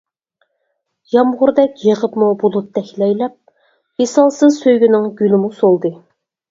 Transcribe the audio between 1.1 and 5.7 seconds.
يامغۇردەك يېغىپمۇ بۇلۇتتەك لەيلەپ، ۋىسالسىز سۆيگۈنىڭ گۈلىمۇ